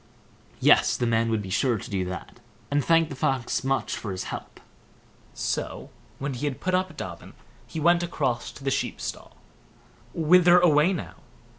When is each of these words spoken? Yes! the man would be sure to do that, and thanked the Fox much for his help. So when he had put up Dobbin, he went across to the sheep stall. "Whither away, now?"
Yes! 0.59 0.97
the 0.97 1.05
man 1.05 1.29
would 1.29 1.43
be 1.43 1.51
sure 1.51 1.77
to 1.77 1.87
do 1.91 2.03
that, 2.05 2.39
and 2.71 2.83
thanked 2.83 3.11
the 3.11 3.15
Fox 3.15 3.63
much 3.63 3.95
for 3.95 4.11
his 4.11 4.23
help. 4.33 4.59
So 5.35 5.91
when 6.17 6.33
he 6.33 6.45
had 6.47 6.59
put 6.59 6.73
up 6.73 6.97
Dobbin, 6.97 7.33
he 7.67 7.79
went 7.79 8.01
across 8.01 8.51
to 8.53 8.63
the 8.63 8.71
sheep 8.71 8.99
stall. 8.99 9.37
"Whither 10.15 10.57
away, 10.59 10.91
now?" 10.91 11.13